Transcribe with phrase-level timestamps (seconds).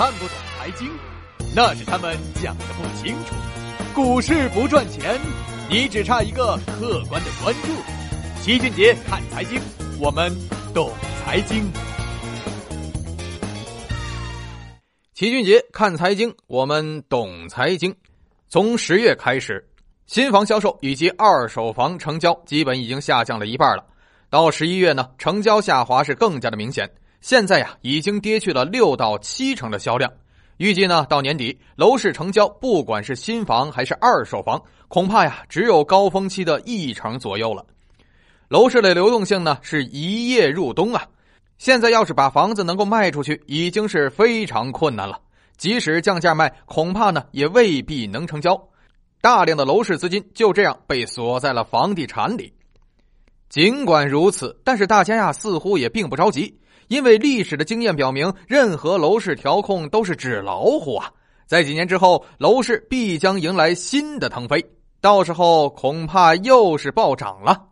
[0.00, 0.90] 看不懂财经，
[1.54, 3.34] 那是他们讲的不清楚。
[3.94, 5.20] 股市不赚钱，
[5.68, 7.68] 你只差一个客观的关注。
[8.40, 9.60] 齐俊杰看财经，
[10.00, 10.34] 我们
[10.72, 10.90] 懂
[11.22, 11.70] 财经。
[15.12, 17.94] 齐俊杰看财经，我们懂财经。
[18.48, 19.62] 从十月开始，
[20.06, 23.84] 新房销售以及二手房成交基本已经下降了一半了。
[24.30, 26.90] 到十一月呢，成交下滑是更加的明显。
[27.20, 30.10] 现在呀，已经跌去了六到七成的销量。
[30.56, 37.64] 预计呢，到年底楼市成交，不管是新房还是二手房，恐怕呀，只有高峰期的一成左右了。
[38.48, 41.06] 楼市的流动性呢，是一夜入冬啊。
[41.56, 45.20] 现在要是把房子能够卖出去，已经是非常困难了。
[45.56, 48.68] 即使降价卖，恐怕呢，也未必能成交。
[49.20, 52.52] 大量的楼市资金就这样被锁在了房地产里。
[53.48, 56.59] 尽管如此，但是大家呀，似乎也并不着急。
[56.90, 61.08] 因为历史的经验表明，任何楼市调控都是纸老虎啊！
[61.46, 64.60] 在几年之后，楼市必将迎来新的腾飞，
[65.00, 67.62] 到时候恐怕又是暴涨了。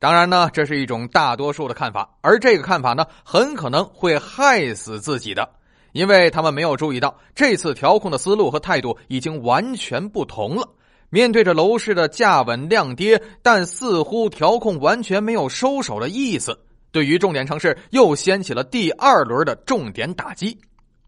[0.00, 5.48] 当然呢，这是一种大多数的看法，而这个看法呢，很可能会害死自己的，
[5.92, 10.68] 因为他们没有注意到，这次调控的思路和态度已经完全不同了。
[11.08, 16.58] 面对着楼市的价稳量跌，但似乎调控完全没有收手的意思。
[16.96, 20.58] 对于重点城市又掀起了第二轮的重点打击。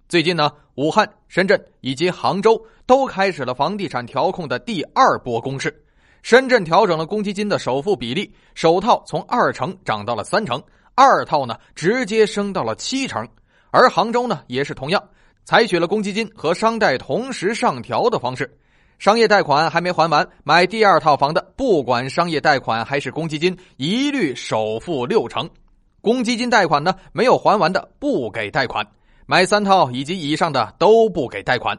[0.07, 5.75] 最近呢，武汉、深圳以及杭州都开始了房地产调控的第二波攻势。
[6.21, 10.63] 深圳调整了公积金的首付比例，首套从二成涨到了三成，
[10.95, 13.27] 二套呢直接升到了七成。
[13.71, 15.03] 而杭州呢也是同样，
[15.47, 18.59] 采取了公积金和商贷同时上调的方式。
[18.99, 25.49] 商业贷款还没还完，买第二套房的，不管商业贷款还是公积金，一律首付六成。
[26.01, 28.85] 公积金贷款呢，没有还完的不给贷款；
[29.27, 31.79] 买三套以及以上的都不给贷款。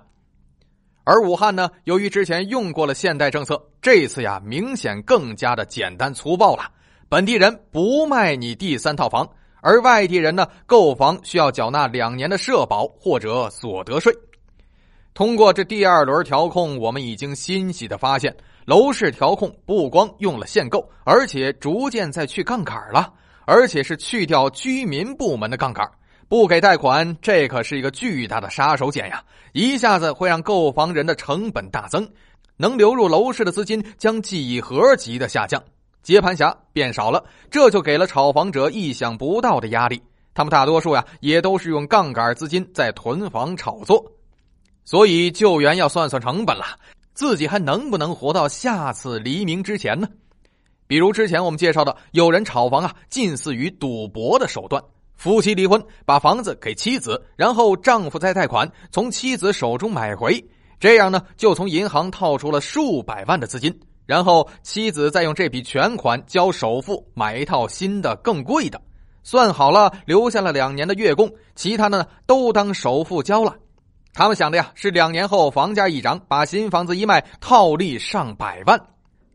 [1.05, 6.69] 而武汉呢，由于之前用过了限贷政策，这次呀明显更加的简单粗暴了。
[7.07, 9.27] 本地人不卖你第三套房，
[9.61, 14.13] 而外地人呢购房需要缴纳两年的社保或者所得税。
[15.15, 18.35] 通过这第二轮调控，我们已经欣喜的发现，
[18.65, 23.11] 楼市调控不光用了限购，而且逐渐在去杠杆了。
[23.49, 25.83] 而且是去掉居民部门的杠杆，
[26.27, 29.23] 不给贷款，这可是一个巨大的杀手锏呀！
[29.53, 32.07] 一下子会让购房人的成本大增，
[32.57, 35.59] 能流入楼市的资金将几何级的下降，
[36.03, 39.99] 接盘侠变少了，这就给了炒房者意想不到的压力。
[40.35, 44.05] 他们大多数呀，也都是用杠杆资金在囤房炒作，
[44.85, 46.65] 所以救援要算算成本了，
[47.15, 50.07] 自己还能不能活到下次黎明之前呢？
[50.89, 54.83] 比如之前我们介绍的，有人炒房啊，近似于赌博的手段。
[55.15, 60.43] 夫妻离婚，把房子给妻子，然后丈夫再贷款从妻子手中买回，
[60.79, 68.81] 这样呢，就从银行套出了数百万的资金，然后妻子再用这笔全款交首付买一套新的更贵的，
[69.21, 73.55] 算好了留下了两年的月供，其他的呢都当首付交了。
[74.11, 78.81] 他们想的呀是两年后房价一涨，把新房子一卖，套利上百万。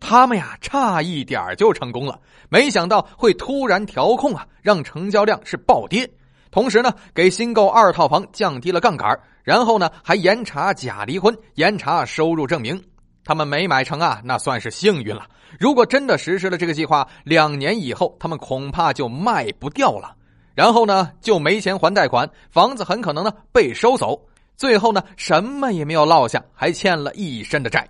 [0.06, 2.20] 他们呀，差一点就成功了，
[2.50, 6.08] 没想到会突然调控啊，让成交量是暴跌。
[6.50, 12.78] 同时呢，给新购二套房降低了杠杆，然后呢，还严查假离婚，严查收入证明。
[13.24, 15.26] 他们没买成啊，那算是幸运了。
[15.58, 20.14] 如果真的实施了这个计划，两年以后他们恐怕就卖不掉了。
[20.54, 27.88] 然后呢，就没钱还贷款，房子很可能呢被收走，最后呢，什么也没有落下，还欠了一身的债。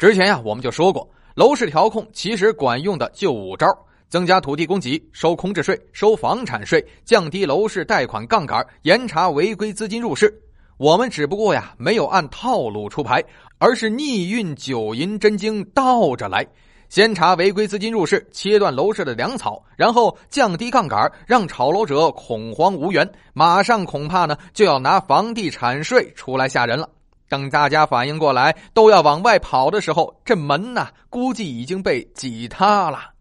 [0.00, 3.66] 之前呀，我们就说过，楼市调控其实管用的就五招：
[4.08, 10.34] 增加土地供给、收空置税、收房产税、降低楼市贷款杠杆、严查违规资金入市。
[10.78, 13.22] 我们只不过呀，没有按套路出牌，
[13.58, 16.46] 而是逆运九阴真经倒着来，
[16.88, 26.88] 先查违规资金入市，切断楼市的粮草，然后降低杠杆，让炒楼者恐慌无援，马上恐怕呢就要拿房地产税出来吓人了。
[27.30, 33.12] 等大家反应过来，都要往外跑的时候，这门呐，估计已经被挤塌了。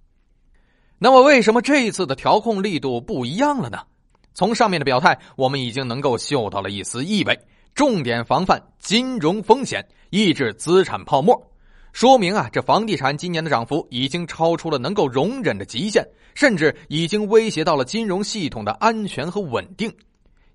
[0.97, 3.83] 那么，为什么这一次的调控力度不一样了呢？
[4.33, 7.39] 从上面的表态，我们已经能够嗅到了一丝意味：
[7.75, 11.39] 重点防范金融风险，抑制资产泡沫。
[11.93, 16.03] 说明啊，这房地产今年的涨幅已经超出了能够容忍的极限，
[16.33, 19.93] 甚至已经威胁到了金融系统的安全和稳定。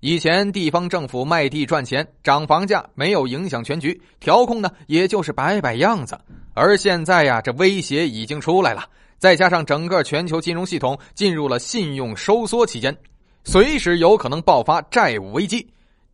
[0.01, 6.19] 以前地方政府卖地赚钱，涨房价没有影响全局，调控呢也就是摆摆样子。
[6.53, 8.85] 而现在呀，这威胁已经出来了，
[9.17, 12.95] 再加上整个全球金融系统进入了信用收缩期间，
[13.43, 15.67] 随时有可能爆发债务危机。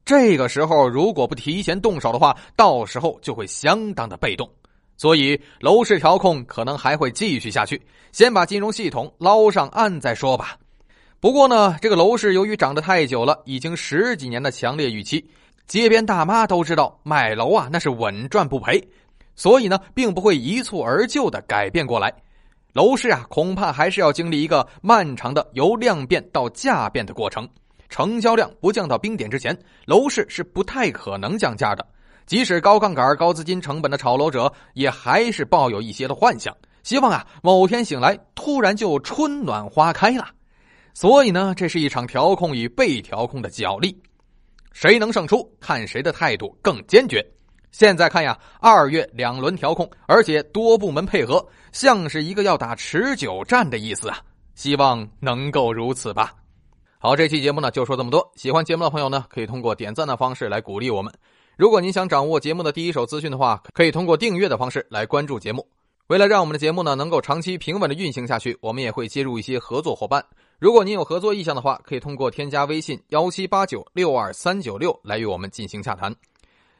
[0.05, 4.49] 这个时候如果不提前动手的话，到时候就会相当的被动。
[4.95, 7.81] 所以楼市调控可能还会继续下去，
[8.11, 10.55] 先把金融系统捞上岸再说吧。
[11.21, 15.23] 不过呢，这个楼市由于涨得太久了，已经十几年的强烈预期，
[15.67, 18.83] 街边大妈都知道买楼啊那是稳赚不赔，
[19.35, 22.11] 所以呢，并不会一蹴而就的改变过来。
[22.73, 27.47] 楼市啊，恐怕还是要经历一个漫长的由量变到价变的过程。
[27.87, 31.85] 成交量不降到冰点之前，楼市是不太可能降价的。
[32.25, 36.51] 即使高杠杆、高资金成本的炒楼者，也还是抱有一些的幻想，
[36.81, 40.25] 希望啊某天醒来，突然就春暖花开了。
[40.93, 43.97] 所以呢，这是一场调控与被调控的角力，
[44.71, 47.25] 谁能胜出，看谁的态度更坚决。
[47.71, 54.19] 现在看呀，二月两轮调控，而且多部门配合，像是一个要打持久战的意思啊！
[54.55, 56.33] 希望能够如此吧。
[56.99, 58.29] 好，这期节目呢就说这么多。
[58.35, 61.11] 喜欢节目的朋友呢，可以通过点赞的方式来鼓励我们。
[61.57, 65.65] 如果您想掌握节目的第一手资讯的话，可以通过订阅的方式来关注节目。
[66.07, 70.23] 为了让我们的节目呢能够长期平稳的运行下去，我们也会接入一些合作伙伴。
[70.61, 76.15] 如果您有合作意向的话，可以通过添加微信幺七八九六二三九六来与我们进行洽谈。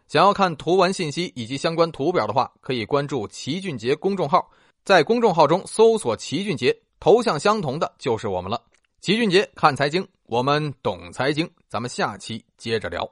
[0.07, 4.47] 想要看图文信息以及相关图表的话，可以关注齐俊杰公众号，
[4.85, 8.61] 在公众号中搜索齐俊杰，头像相同的就是我们了。
[8.99, 13.11] 齐俊杰看财经，我们懂财经，咱们下期接着聊。